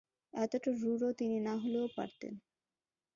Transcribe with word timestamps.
এতটা 0.33 0.69
রূঢ় 0.81 1.07
তিনি 1.13 1.37
না 1.39 1.53
হলেও 1.57 1.87
পারতেন। 1.97 2.33